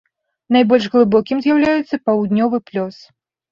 [0.55, 2.95] Найбольш глыбокім з'яўляецца паўднёвы плёс.